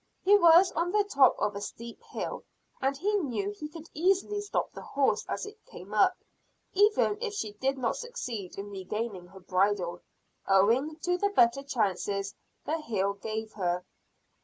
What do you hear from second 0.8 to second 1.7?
the top of a